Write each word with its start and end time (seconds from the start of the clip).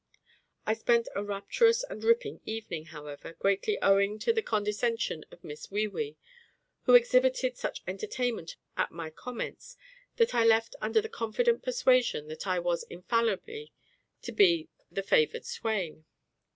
I 0.65 0.73
spent 0.73 1.07
a 1.13 1.23
rapturous 1.23 1.83
and 1.83 2.03
ripping 2.03 2.41
evening, 2.43 2.85
however, 2.85 3.33
greatly 3.33 3.79
owing 3.83 4.17
to 4.21 4.33
the 4.33 4.41
condescension 4.41 5.23
of 5.29 5.43
Miss 5.43 5.69
WEE 5.69 5.85
WEE, 5.89 6.17
who 6.85 6.95
exhibited 6.95 7.55
such 7.55 7.83
entertainment 7.87 8.55
at 8.75 8.89
my 8.91 9.11
comments 9.11 9.77
that 10.15 10.33
I 10.33 10.43
left 10.43 10.75
under 10.81 11.01
the 11.01 11.07
confident 11.07 11.61
persuasion 11.61 12.29
that 12.29 12.47
I 12.47 12.57
was 12.57 12.81
infallibly 12.85 13.73
to 14.23 14.31
be 14.31 14.69
the 14.91 15.03
favoured 15.03 15.45
swain. 15.45 16.03